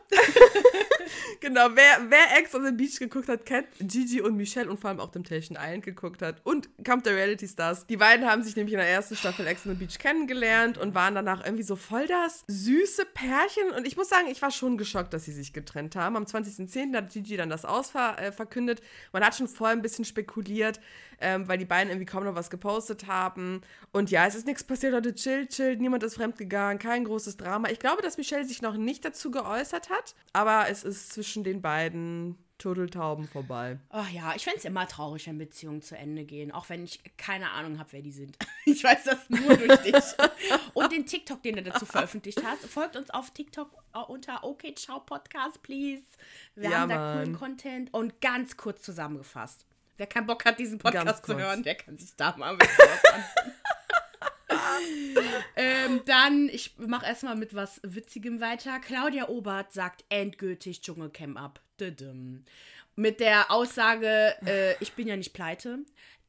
[1.40, 4.90] genau, wer, wer Ex on the Beach geguckt hat, kennt Gigi und Michelle und vor
[4.90, 7.86] allem auch Temptation Island geguckt hat und Camp der Reality Stars.
[7.88, 10.96] Die beiden haben sich nämlich in der ersten Staffel Ex on the Beach kennengelernt und
[10.96, 13.72] waren danach irgendwie so voll das süße Pärchen.
[13.76, 16.16] Und ich muss sagen, ich war schon geschockt, dass sie sich getrennt haben.
[16.16, 16.96] Am 20.10.
[16.96, 18.32] hat Gigi dann das Aus ver äh.
[19.12, 20.80] Man hat schon vorher ein bisschen spekuliert,
[21.20, 23.62] ähm, weil die beiden irgendwie kaum noch was gepostet haben.
[23.92, 27.70] Und ja, es ist nichts passiert, Leute, chill, chill, niemand ist fremdgegangen, kein großes Drama.
[27.70, 31.62] Ich glaube, dass Michelle sich noch nicht dazu geäußert hat, aber es ist zwischen den
[31.62, 33.80] beiden Turteltauben vorbei.
[33.90, 37.00] Ach ja, ich fände es immer traurig, wenn Beziehungen zu Ende gehen, auch wenn ich
[37.18, 38.38] keine Ahnung habe, wer die sind.
[38.66, 39.96] Ich weiß das nur durch dich.
[40.76, 42.64] Und den TikTok, den du dazu veröffentlicht hast.
[42.68, 46.04] Folgt uns auf TikTok äh, unter Okay Ciao Podcast, please.
[46.56, 47.40] Wir Ja, haben da coolen Mann.
[47.40, 47.92] Content.
[47.94, 49.66] Und ganz kurz zusammengefasst.
[49.98, 52.78] Wer keinen Bock hat, diesen Podcast zu hören, der kann sich da mal ein bisschen
[52.78, 53.54] was anhören.
[55.56, 58.80] ähm, dann, ich mache erstmal mit was Witzigem weiter.
[58.80, 61.62] Claudia Obert sagt endgültig Dschungelcamp ab.
[62.96, 65.80] Mit der Aussage, äh, ich bin ja nicht pleite.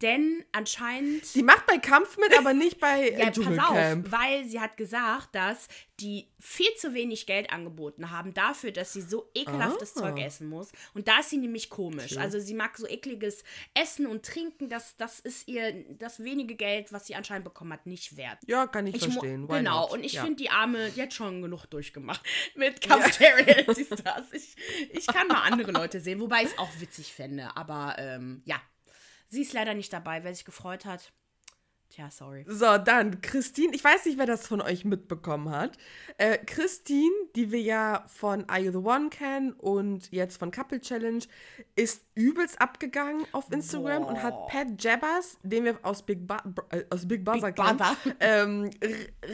[0.03, 1.35] Denn anscheinend.
[1.35, 4.77] Die macht bei Kampf mit, aber nicht bei äh, Ja, pass auf, weil sie hat
[4.77, 5.69] gesagt, dass
[6.01, 10.01] die viel zu wenig Geld angeboten haben dafür, dass sie so ekelhaftes Ah.
[10.01, 10.73] Zeug essen muss.
[10.95, 12.17] Und da ist sie nämlich komisch.
[12.17, 14.69] Also sie mag so ekliges Essen und Trinken.
[14.69, 18.39] Das, das ist ihr das wenige Geld, was sie anscheinend bekommen hat, nicht wert.
[18.47, 19.49] Ja, kann ich, Ich verstehen.
[19.49, 19.93] Why genau, not?
[19.93, 20.23] und ich ja.
[20.25, 22.23] finde die Arme, die hat schon genug durchgemacht
[22.57, 24.33] mit Kampf der Reality Stars.
[24.33, 24.57] Ich,
[24.91, 27.57] ich kann mal andere Leute sehen, wobei ich es auch witzig fände.
[27.57, 28.61] Aber ähm, ja,
[29.33, 30.23] sie ist leider nicht dabei.
[30.23, 31.13] Wer sich gefreut hat,
[31.89, 32.45] tja, sorry.
[32.47, 33.75] So, dann Christine.
[33.75, 35.77] Ich weiß nicht, wer das von euch mitbekommen hat.
[36.19, 40.81] Äh, Christine, die wir ja von Are You the One kennen und jetzt von Couple
[40.81, 41.25] Challenge,
[41.75, 46.85] ist übelst abgegangen auf Instagram und hat Pat Jabbers, den wir aus Big, ba äh,
[46.91, 47.81] aus Big Brother Big kennen,
[48.21, 48.71] ähm,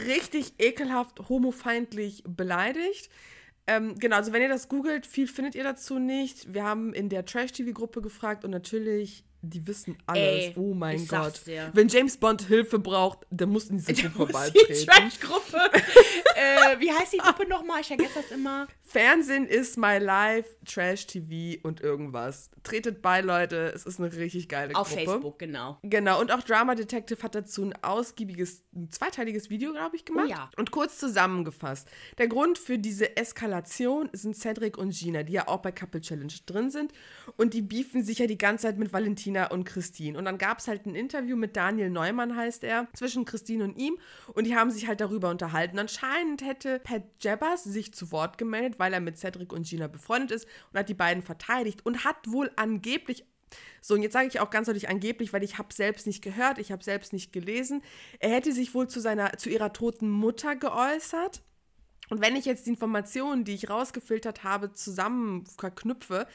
[0.06, 3.10] richtig ekelhaft homofeindlich beleidigt.
[3.66, 6.54] Ähm, genau, also wenn ihr das googelt, viel findet ihr dazu nicht.
[6.54, 10.22] Wir haben in der Trash-TV-Gruppe gefragt und natürlich, die wissen alles.
[10.22, 11.40] Ey, oh mein Gott.
[11.72, 14.86] Wenn James Bond Hilfe braucht, der muss in diese Der Gruppe muss die beitreten.
[14.86, 15.60] Trash-Gruppe.
[16.34, 17.80] äh, wie heißt die Gruppe nochmal?
[17.80, 18.66] Ich vergesse das immer.
[18.82, 22.50] Fernsehen ist my life, Trash TV und irgendwas.
[22.62, 23.72] Tretet bei, Leute.
[23.74, 25.04] Es ist eine richtig geile Auf Gruppe.
[25.04, 25.78] Facebook, genau.
[25.82, 30.26] Genau, und auch Drama Detective hat dazu ein ausgiebiges, ein zweiteiliges Video, glaube ich, gemacht.
[30.26, 30.50] Oh ja.
[30.56, 31.88] Und kurz zusammengefasst.
[32.16, 36.32] Der Grund für diese Eskalation sind Cedric und Gina, die ja auch bei Couple Challenge
[36.46, 36.92] drin sind.
[37.36, 40.18] Und die beefen sich ja die ganze Zeit mit Valentina und Christine.
[40.18, 43.76] Und dann gab es halt ein Interview mit Daniel Neumann, heißt er, zwischen Christine und
[43.76, 43.98] ihm.
[44.34, 45.78] Und die haben sich halt darüber unterhalten.
[45.78, 50.32] Anscheinend hätte Pat Jabbers sich zu Wort gemeldet, weil er mit Cedric und Gina befreundet
[50.32, 53.24] ist und hat die beiden verteidigt und hat wohl angeblich
[53.80, 56.58] so, und jetzt sage ich auch ganz deutlich angeblich, weil ich habe selbst nicht gehört,
[56.58, 57.82] ich habe selbst nicht gelesen.
[58.18, 61.42] Er hätte sich wohl zu seiner, zu ihrer toten Mutter geäußert.
[62.10, 66.26] Und wenn ich jetzt die Informationen, die ich rausgefiltert habe, zusammen verknüpfe,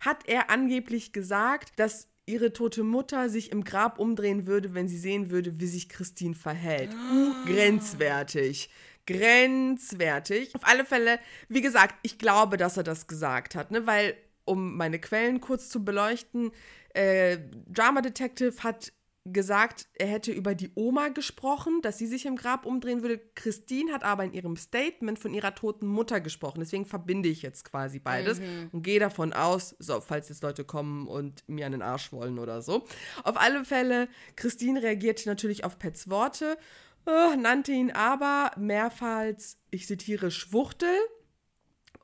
[0.00, 4.98] hat er angeblich gesagt, dass ihre tote Mutter sich im Grab umdrehen würde, wenn sie
[4.98, 6.90] sehen würde, wie sich Christine verhält.
[6.92, 8.68] Uh, grenzwertig.
[9.06, 10.54] Grenzwertig.
[10.54, 13.86] Auf alle Fälle, wie gesagt, ich glaube, dass er das gesagt hat, ne?
[13.86, 14.14] weil,
[14.44, 16.52] um meine Quellen kurz zu beleuchten,
[16.94, 18.92] äh, Drama Detective hat
[19.32, 23.18] gesagt, er hätte über die Oma gesprochen, dass sie sich im Grab umdrehen würde.
[23.34, 26.60] Christine hat aber in ihrem Statement von ihrer toten Mutter gesprochen.
[26.60, 28.40] Deswegen verbinde ich jetzt quasi beides
[28.72, 32.38] und gehe davon aus, so, falls jetzt Leute kommen und mir an den Arsch wollen
[32.38, 32.84] oder so.
[33.24, 36.58] Auf alle Fälle, Christine reagierte natürlich auf Pets Worte,
[37.06, 40.96] äh, nannte ihn aber mehrmals, ich zitiere, Schwuchtel.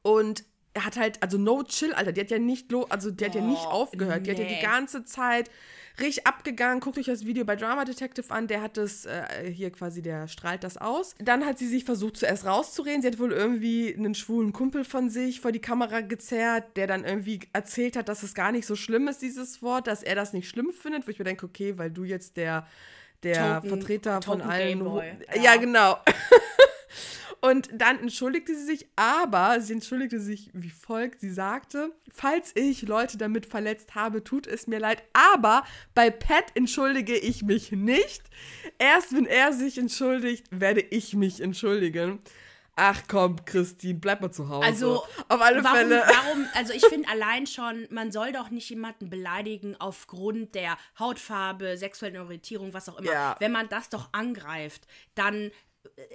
[0.02, 3.24] Und er hat halt, also no chill, Alter, die hat ja nicht, lo also die
[3.24, 4.26] hat ja nicht Oh, aufgehört.
[4.26, 5.48] Die hat ja die ganze Zeit
[6.00, 6.80] richtig abgegangen.
[6.80, 10.26] Guckt euch das Video bei Drama Detective an, der hat das, äh, hier quasi, der
[10.26, 11.14] strahlt das aus.
[11.20, 13.02] Dann hat sie sich versucht, zuerst rauszureden.
[13.02, 17.04] Sie hat wohl irgendwie einen schwulen Kumpel von sich vor die Kamera gezerrt, der dann
[17.04, 20.32] irgendwie erzählt hat, dass es gar nicht so schlimm ist, dieses Wort, dass er das
[20.32, 22.66] nicht schlimm findet, wo ich mir denke, okay, weil du jetzt der,
[23.22, 24.84] der Token- Vertreter von Token allen.
[25.36, 25.42] Ja.
[25.42, 25.56] ja.
[25.56, 25.98] genau.
[27.44, 31.20] Und dann entschuldigte sie sich, aber sie entschuldigte sich wie folgt.
[31.20, 35.62] Sie sagte, falls ich Leute damit verletzt habe, tut es mir leid, aber
[35.94, 38.22] bei Pat entschuldige ich mich nicht.
[38.78, 42.18] Erst wenn er sich entschuldigt, werde ich mich entschuldigen.
[42.76, 44.66] Ach komm, Christine, bleib mal zu Hause.
[44.66, 46.02] Also, auf alle warum, Fälle.
[46.06, 51.76] Warum, also ich finde allein schon, man soll doch nicht jemanden beleidigen aufgrund der Hautfarbe,
[51.76, 53.12] sexuellen Orientierung, was auch immer.
[53.12, 53.36] Ja.
[53.38, 55.50] Wenn man das doch angreift, dann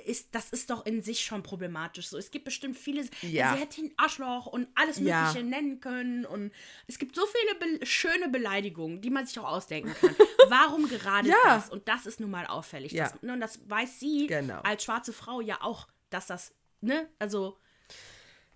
[0.06, 2.08] ist, das ist doch in sich schon problematisch.
[2.08, 3.54] So, es gibt bestimmt viele, Ja.
[3.54, 5.24] sie hätte ihn Arschloch und alles Ja.
[5.26, 6.52] Mögliche nennen können und
[6.88, 10.16] es gibt so viele be schöne Beleidigungen, die man sich auch ausdenken kann.
[10.50, 11.36] Warum gerade Ja.
[11.46, 11.70] das?
[11.70, 12.92] Und das ist nun mal auffällig.
[12.92, 13.10] Ja.
[13.10, 14.62] Das, ne, und das weiß sie Genau.
[14.62, 17.58] als schwarze Frau ja auch, dass das, ne, also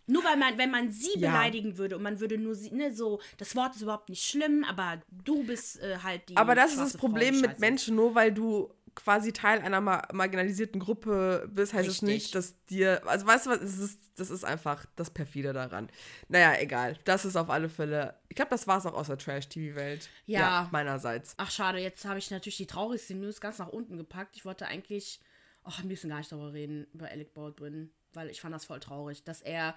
[0.06, 1.32] nur weil man, wenn man sie Ja.
[1.32, 4.66] beleidigen würde und man würde nur sie, ne, so, das Wort ist überhaupt nicht schlimm,
[4.66, 6.36] aber du bist äh, halt die.
[6.36, 10.80] Aber das ist das Problem mit Menschen, nur weil du quasi Teil einer ma marginalisierten
[10.80, 12.08] Gruppe bist, heißt es Richtig.
[12.08, 15.90] nicht, dass dir, also weißt du was, es ist, das ist einfach das Perfide daran.
[16.28, 19.18] Naja, egal, das ist auf alle Fälle, ich glaube, das war es auch aus der
[19.18, 20.10] Trash-TV-Welt.
[20.26, 20.70] Ja.
[20.72, 21.34] meinerseits.
[21.38, 24.36] Ach, schade, jetzt habe ich natürlich die traurigste News ganz nach unten gepackt.
[24.36, 25.20] Ich wollte eigentlich,
[25.64, 28.80] ach, am liebsten gar nicht darüber reden, über Alec Baldwin, weil ich fand das voll
[28.80, 29.76] traurig, dass er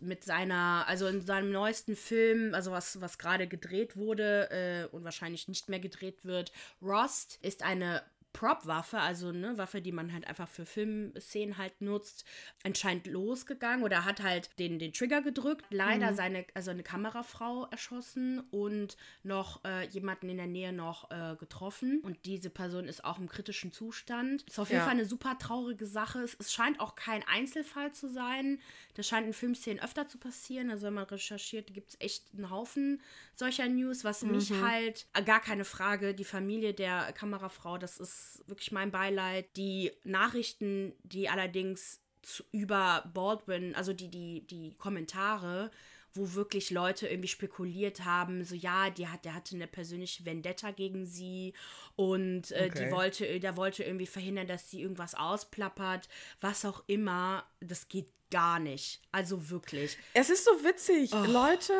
[0.00, 5.04] mit seiner, also in seinem neuesten Film, also was, was gerade gedreht wurde äh, und
[5.04, 10.26] wahrscheinlich nicht mehr gedreht wird, Rust ist eine Prop-Waffe, also eine Waffe, die man halt
[10.26, 12.24] einfach für Filmszenen halt nutzt,
[12.64, 18.40] anscheinend losgegangen oder hat halt den, den Trigger gedrückt, leider seine, also eine Kamerafrau erschossen
[18.50, 22.00] und noch äh, jemanden in der Nähe noch äh, getroffen.
[22.02, 24.42] Und diese Person ist auch im kritischen Zustand.
[24.42, 24.84] Ist auf jeden Ja.
[24.84, 26.20] Fall eine super traurige Sache.
[26.20, 28.60] Es, es scheint auch kein Einzelfall zu sein.
[28.94, 30.70] Das scheint in Filmszenen öfter zu passieren.
[30.70, 33.00] Also wenn man recherchiert, gibt es echt einen Haufen
[33.34, 38.21] solcher News, was mich halt, äh, gar keine Frage, die Familie der Kamerafrau, das ist
[38.46, 39.46] wirklich mein Beileid.
[39.56, 45.70] Die Nachrichten, die allerdings zu, über Baldwin, also die, die, die Kommentare,
[46.14, 50.70] wo wirklich Leute irgendwie spekuliert haben, so ja, die hat, der hatte eine persönliche Vendetta
[50.70, 51.54] gegen sie
[51.96, 52.84] und äh, Okay.
[52.84, 56.08] die wollte, der wollte irgendwie verhindern, dass sie irgendwas ausplappert,
[56.40, 59.00] was auch immer, das geht gar nicht.
[59.10, 59.96] Also wirklich.
[60.14, 61.24] Es ist so witzig, Oh.
[61.24, 61.72] Leute,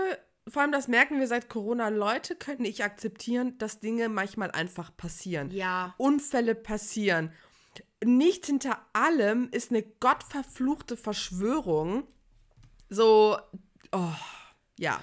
[0.48, 4.96] vor allem das merken wir seit Corona, Leute können nicht akzeptieren, dass Dinge manchmal einfach
[4.96, 5.50] passieren.
[5.50, 5.94] Ja.
[5.98, 7.32] Unfälle passieren.
[8.04, 12.08] Nicht hinter allem ist eine gottverfluchte Verschwörung.
[12.88, 13.38] So,
[13.92, 14.12] oh,
[14.78, 15.00] ja.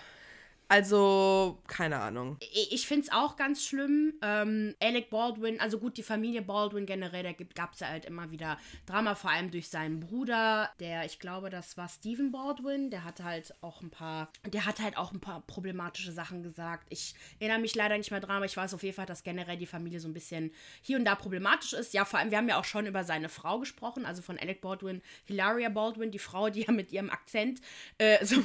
[0.71, 2.38] Also, keine Ahnung.
[2.53, 4.13] Ich, finde es auch ganz schlimm.
[4.21, 8.29] Ähm, Alec Baldwin, also gut, die Familie Baldwin generell, da gab es ja halt immer
[8.29, 13.03] wieder Drama, vor allem durch seinen Bruder, der, ich glaube, das war Stephen Baldwin, der
[13.03, 16.86] hat halt auch ein paar, der hat halt auch ein paar problematische Sachen gesagt.
[16.91, 19.58] Ich erinnere mich leider nicht mehr dran, aber ich weiß auf jeden Fall, dass generell
[19.58, 20.51] die Familie so ein bisschen
[20.84, 21.95] hier und da problematisch ist.
[21.95, 24.62] Ja, vor allem, wir haben ja auch schon über seine Frau gesprochen, also von Alec
[24.62, 27.60] Baldwin, Hilaria Baldwin, die Frau, die ja mit ihrem Akzent
[27.97, 28.36] äh, so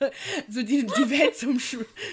[0.48, 1.58] so die, die Welt zum,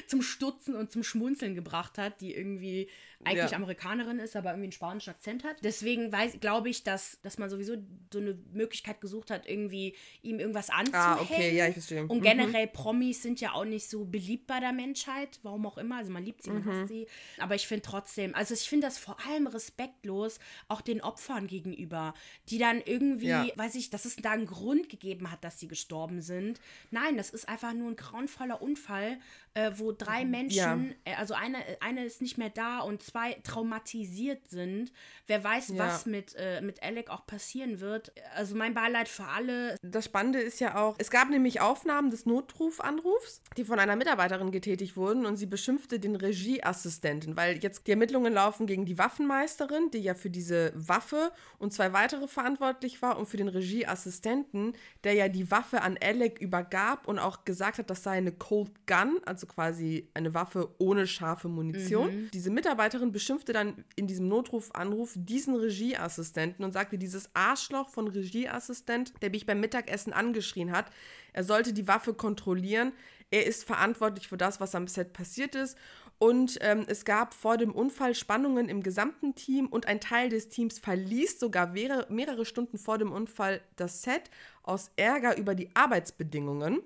[0.07, 2.89] zum Stutzen und zum Schmunzeln gebracht hat, die irgendwie
[3.23, 3.57] eigentlich Ja.
[3.57, 5.57] Amerikanerin ist, aber irgendwie einen spanischen Akzent hat.
[5.63, 7.75] Deswegen weiß, glaube ich, dass, dass man sowieso
[8.13, 10.93] so eine Möglichkeit gesucht hat, irgendwie ihm irgendwas anzuhängen.
[11.17, 12.03] Ah, okay, ja, ich verstehe.
[12.05, 12.21] Und Mhm.
[12.21, 15.97] generell Promis sind ja auch nicht so beliebt bei der Menschheit, warum auch immer.
[15.97, 16.69] Also man liebt sie, man Mhm.
[16.69, 17.07] hasst sie.
[17.39, 22.13] Aber ich finde trotzdem, also ich finde das vor allem respektlos auch den Opfern gegenüber,
[22.49, 23.47] die dann irgendwie, Ja.
[23.55, 26.59] weiß ich, dass es da einen Grund gegeben hat, dass sie gestorben sind.
[26.91, 29.19] Nein, das ist einfach nur ein grauenvoller Unfall,
[29.57, 34.47] äh, wo drei Menschen, äh, also eine, eine ist nicht mehr da und zwei traumatisiert
[34.49, 34.91] sind.
[35.25, 35.77] Wer weiß, Ja.
[35.79, 38.11] was mit, äh, mit Alec auch passieren wird.
[38.35, 39.75] Also mein Beileid für alle.
[39.81, 44.51] Das Spannende ist ja auch, es gab nämlich Aufnahmen des Notrufanrufs, die von einer Mitarbeiterin
[44.51, 49.89] getätigt wurden und sie beschimpfte den Regieassistenten, weil jetzt die Ermittlungen laufen gegen die Waffenmeisterin,
[49.91, 55.13] die ja für diese Waffe und zwei weitere verantwortlich war und für den Regieassistenten, der
[55.13, 59.19] ja die Waffe an Alec übergab und auch gesagt hat, das sei eine Cold Gun,
[59.25, 62.09] also quasi eine Waffe ohne scharfe Munition.
[62.33, 69.13] Diese Mitarbeiterin beschimpfte dann in diesem Notrufanruf diesen Regieassistenten und sagte, dieses Arschloch von Regieassistent,
[69.21, 70.91] der mich beim Mittagessen angeschrien hat,
[71.33, 72.93] er sollte die Waffe kontrollieren.
[73.29, 75.77] Er ist verantwortlich für das, was am Set passiert ist.
[76.19, 80.49] Und ähm, es gab vor dem Unfall Spannungen im gesamten Team und ein Teil des
[80.49, 84.31] Teams verließ sogar mehrere Stunden vor dem Unfall das Set
[84.63, 86.81] aus Ärger über die Arbeitsbedingungen.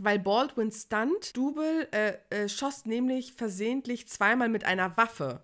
[0.00, 5.42] Weil Baldwins Stunt, Double, äh, äh, schoss nämlich versehentlich zweimal mit einer Waffe.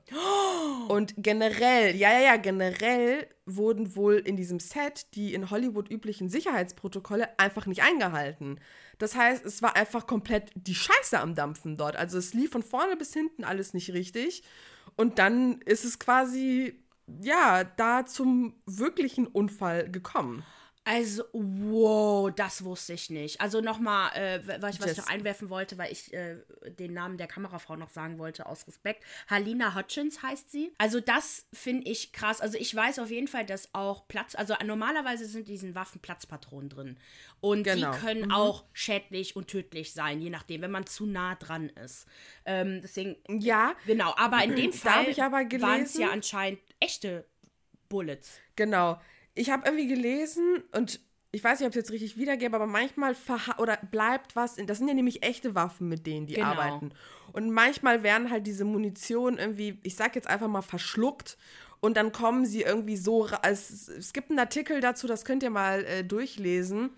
[0.89, 6.29] Und generell, ja, ja, ja, generell wurden wohl in diesem Set die in Hollywood üblichen
[6.29, 8.59] Sicherheitsprotokolle einfach nicht eingehalten.
[8.99, 11.97] Das heißt, es war einfach komplett die Scheiße am Dampfen dort.
[11.97, 14.43] Also es lief von vorne bis hinten alles nicht richtig.
[14.97, 16.83] Und dann ist es quasi,
[17.23, 20.45] ja, da zum wirklichen Unfall gekommen.
[20.91, 23.43] Also, wow, das wusste ich nicht.
[23.43, 26.37] Also nochmal, äh, was, ich, was ich noch einwerfen wollte, weil ich äh,
[26.79, 29.05] den Namen der Kamerafrau noch sagen wollte, aus Respekt.
[29.29, 30.73] Halina Hutchins heißt sie.
[30.79, 32.41] Also das finde ich krass.
[32.41, 36.01] Also ich weiß auf jeden Fall, dass auch Platz, also normalerweise sind in diesen Waffen
[36.01, 36.99] Platzpatronen drin.
[37.43, 37.93] Und genau.
[37.93, 38.31] die können mhm.
[38.31, 42.07] auch schädlich und tödlich sein, je nachdem, wenn man zu nah dran ist.
[42.47, 43.17] Ähm, deswegen.
[43.39, 43.75] Ja.
[43.85, 47.27] Genau, aber in dem Fall waren es ja anscheinend echte
[47.91, 48.41] Bullets.
[48.57, 48.99] Genau
[49.39, 52.67] ich habe irgendwie gelesen und ich weiß nicht, ob ich es jetzt richtig wiedergebe, aber
[52.67, 53.15] manchmal
[53.59, 54.57] oder bleibt was.
[54.57, 56.49] In, das sind ja nämlich echte Waffen, mit denen die genau.
[56.49, 56.93] arbeiten.
[57.33, 61.37] Und manchmal werden halt diese Munition irgendwie, ich sag jetzt einfach mal, verschluckt.
[61.81, 63.29] Und dann kommen sie irgendwie so.
[63.43, 66.91] Es, es gibt einen Artikel dazu, das könnt ihr mal äh, durchlesen,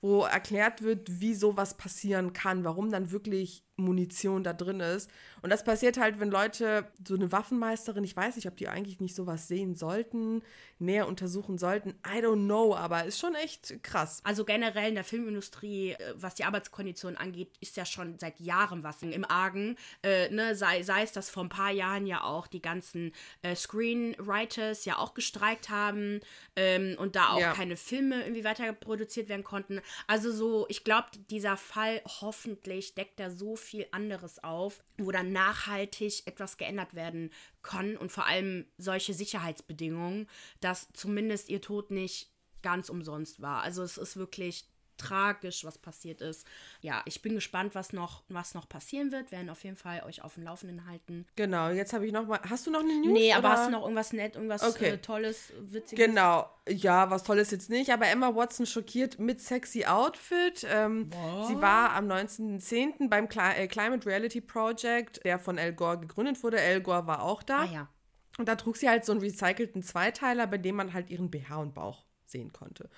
[0.00, 5.10] wo erklärt wird, wie sowas passieren kann, warum dann wirklich Munition da drin ist.
[5.40, 9.00] Und das passiert halt, wenn Leute, so eine Waffenmeisterin, ich weiß nicht, ob die eigentlich
[9.00, 10.42] nicht sowas sehen sollten,
[10.80, 11.90] näher untersuchen sollten.
[12.06, 14.20] I don't know, aber ist schon echt krass.
[14.24, 18.82] Also generell in der Filmindustrie, äh, was die Arbeitskonditionen angeht, ist ja schon seit Jahren
[18.82, 19.76] was im Argen.
[20.02, 23.12] Äh, ne, sei, sei es, dass vor ein paar Jahren ja auch die ganzen
[23.42, 26.20] äh, Screenwriters ja auch gestreikt haben
[26.56, 27.52] ähm, und da auch ja.
[27.52, 29.80] keine Filme irgendwie weiter produziert werden konnten.
[30.06, 35.32] Also so, ich glaube, dieser Fall hoffentlich deckt da so viel anderes auf, wo dann
[35.32, 37.30] nachhaltig etwas geändert werden
[37.62, 40.28] kann und vor allem solche Sicherheitsbedingungen,
[40.60, 43.62] dass zumindest ihr Tod nicht ganz umsonst war.
[43.62, 46.46] Also es ist wirklich tragisch, was passiert ist.
[46.80, 49.30] Ja, ich bin gespannt, was noch, was noch passieren wird.
[49.30, 51.26] Wir werden auf jeden Fall euch auf dem Laufenden halten.
[51.36, 52.40] Genau, jetzt habe ich noch mal.
[52.48, 53.12] Hast du noch eine News?
[53.12, 54.90] Nee, aber hast du noch irgendwas nett, irgendwas okay.
[54.90, 56.04] äh, Tolles, Witziges?
[56.04, 60.66] Genau, ja, was Tolles jetzt nicht, aber Emma Watson schockiert mit sexy Outfit.
[60.68, 61.10] Ähm,
[61.46, 63.08] sie war am 19.10.
[63.08, 66.60] beim Cli äh, Climate Reality Project, der von Al Gore gegründet wurde.
[66.60, 67.60] Al Gore war auch da.
[67.60, 67.88] Ah ja.
[68.38, 71.56] Und da trug sie halt so einen recycelten Zweiteiler, bei dem man halt ihren BH
[71.56, 72.88] und Bauch sehen konnte.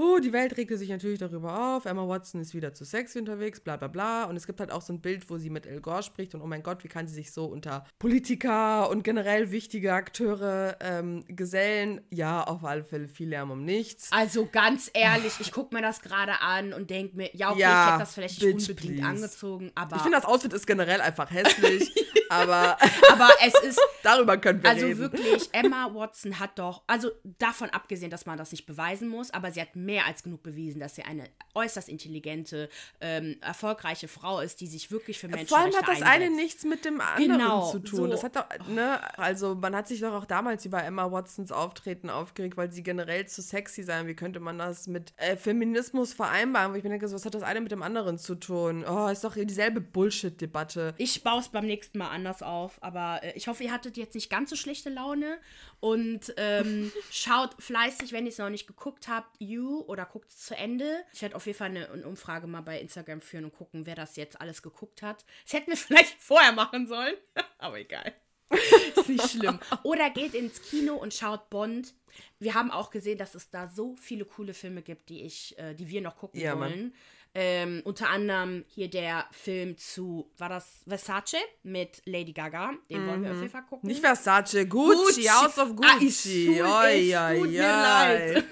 [0.00, 1.84] Oh, die Welt regte sich natürlich darüber auf.
[1.84, 4.26] Emma Watson ist wieder zu sexy unterwegs, bla bla bla.
[4.26, 6.40] Und es gibt halt auch so ein Bild, wo sie mit El Gore spricht und
[6.40, 11.24] oh mein Gott, wie kann sie sich so unter Politiker und generell wichtige Akteure ähm,
[11.26, 12.00] gesellen?
[12.10, 14.12] Ja, auf alle Fälle viel Lärm um nichts.
[14.12, 17.82] Also ganz ehrlich, ich gucke mir das gerade an und denke mir, ja, okay, ja,
[17.82, 19.04] ich hätte das vielleicht nicht unbedingt please.
[19.04, 19.96] angezogen, aber.
[19.96, 21.92] Ich finde, das Outfit ist generell einfach hässlich,
[22.28, 22.78] aber.
[23.10, 23.80] aber es ist.
[24.08, 25.02] darüber können wir also reden.
[25.02, 29.32] Also wirklich, Emma Watson hat doch, also davon abgesehen, dass man das nicht beweisen muss,
[29.32, 31.24] aber sie hat mehr als genug bewiesen, dass sie eine
[31.54, 32.68] äußerst intelligente,
[33.00, 36.10] ähm, erfolgreiche Frau ist, die sich wirklich für Menschenrechte Vor allem hat das einsetzt.
[36.10, 38.00] eine nichts mit dem anderen genau, zu tun.
[38.00, 38.06] So.
[38.06, 42.10] Das hat doch, ne, also man hat sich doch auch damals über Emma Watsons Auftreten
[42.10, 44.06] aufgeregt, weil sie generell zu sexy sein.
[44.06, 46.72] Wie könnte man das mit äh, Feminismus vereinbaren?
[46.72, 48.84] Wo ich mir denke, was hat das eine mit dem anderen zu tun?
[48.86, 50.94] Oh, ist doch dieselbe Bullshit-Debatte.
[50.98, 54.14] Ich baue es beim nächsten Mal anders auf, aber äh, ich hoffe, ihr hattet jetzt
[54.14, 55.38] nicht ganz so schlechte Laune
[55.80, 60.38] und ähm, schaut fleißig, wenn ihr es noch nicht geguckt habt, You oder guckt es
[60.38, 61.04] zu Ende.
[61.12, 63.94] Ich werde auf jeden Fall eine, eine, Umfrage mal bei Instagram führen und gucken, wer
[63.94, 65.24] das jetzt alles geguckt hat.
[65.44, 67.14] Das hätten wir vielleicht vorher machen sollen,
[67.58, 68.14] aber egal.
[68.96, 69.58] ist nicht schlimm.
[69.82, 71.94] Oder geht ins Kino und schaut Bond.
[72.38, 75.74] Wir haben auch gesehen, dass es da so viele coole Filme gibt, die ich, äh,
[75.74, 76.94] die wir noch gucken ja, wollen.
[77.34, 82.72] Ähm, unter anderem hier der Film zu, war das Versace mit Lady Gaga.
[82.90, 83.42] Den wollen wir auf mhm.
[83.42, 83.86] jeden Fall gucken.
[83.86, 85.24] Nicht Versace, Gucci, Gucci.
[85.26, 85.88] House of Gucci.
[85.88, 88.44] Ah, es tut, oi, es tut oi, mir leid.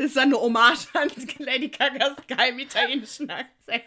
[0.00, 1.10] Das ist eine Hommage an
[1.40, 3.84] Lady Gagas geheim italienischen Akzent.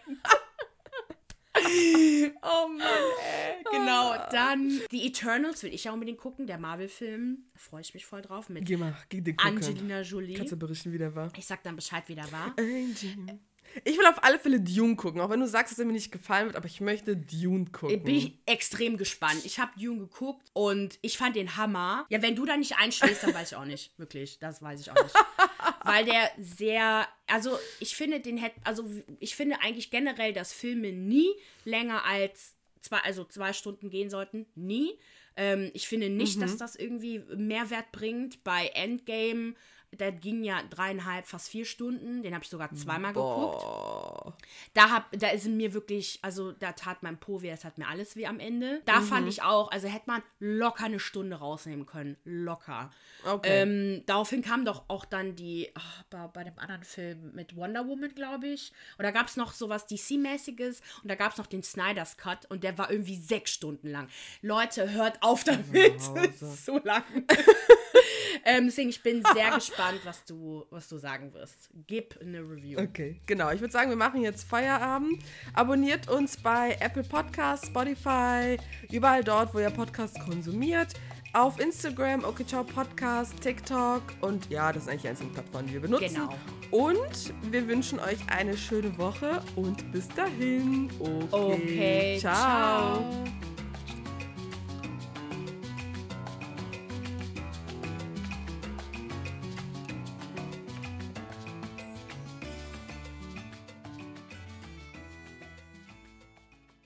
[2.44, 3.64] oh Mann, ey.
[3.72, 7.48] Genau, dann die Eternals will ich ja unbedingt gucken, der Marvel-Film.
[7.52, 10.36] Da freue ich mich voll drauf mit Geh mal, geh den Angelina Jolie.
[10.36, 11.32] Kannst du berichten, wie der war?
[11.36, 12.54] Ich sag dann Bescheid, wie der war.
[12.60, 13.40] Angel.
[13.84, 16.12] Ich will auf alle Fälle Dune gucken, auch wenn du sagst, dass er mir nicht
[16.12, 18.04] gefallen wird, aber ich möchte Dune gucken.
[18.04, 19.42] Bin ich extrem gespannt.
[19.46, 22.06] Ich habe Dune geguckt und ich fand den Hammer.
[22.10, 23.98] Ja, wenn du da nicht einschläfst, dann weiß ich auch nicht.
[23.98, 25.16] Wirklich, das weiß ich auch nicht.
[25.84, 30.92] Weil der sehr, also ich finde den hätte, also ich finde eigentlich generell, dass Filme
[30.92, 31.30] nie
[31.66, 34.46] länger als zwei, also zwei Stunden gehen sollten.
[34.56, 34.98] Nie.
[35.36, 36.42] Ähm, ich finde nicht, mhm.
[36.42, 38.44] dass das irgendwie Mehrwert bringt.
[38.44, 39.56] Bei Endgame
[40.00, 42.24] der ging ja dreieinhalb, fast vier Stunden.
[42.24, 44.22] Den habe ich sogar zweimal Boah.
[44.22, 44.44] geguckt.
[44.74, 47.88] Da, hab, da ist mir wirklich, also da tat mein Po weh, das hat mir
[47.88, 48.82] alles weh am Ende.
[48.86, 49.06] Da mhm.
[49.06, 52.18] fand ich auch, also hätte man locker eine Stunde rausnehmen können.
[52.24, 52.92] Locker.
[53.26, 53.62] Okay.
[53.62, 57.88] Ähm, daraufhin kam doch auch dann die, oh, bei, bei, dem anderen Film mit Wonder
[57.88, 58.72] Woman, glaube ich.
[58.98, 62.50] Und da gab es noch sowas DC-mäßiges und da gab es noch den Snyder's Cut
[62.50, 64.10] und der war irgendwie sechs Stunden lang.
[64.42, 66.02] Leute, hört auf damit.
[66.40, 67.04] so lang.
[68.46, 71.70] ähm, deswegen, ich bin sehr gespannt, was du, was du sagen wirst.
[71.88, 72.80] Gib eine Review.
[72.80, 73.52] Okay, genau.
[73.52, 75.24] Ich würde sagen, wir machen jetzt Feierabend.
[75.54, 78.58] Abonniert uns bei Apple Podcasts, Spotify,
[78.92, 80.94] überall dort, wo ihr Podcasts konsumiert.
[81.36, 85.74] auf Instagram, okay, ciao Podcast, TikTok und ja, das ist eigentlich die einzige Plattform, die
[85.74, 86.14] wir benutzen.
[86.14, 86.36] Genau.
[86.70, 90.92] Und wir wünschen euch eine schöne Woche und bis dahin.
[91.00, 92.36] Okay, Okay, ciao.
[92.36, 93.53] ciao.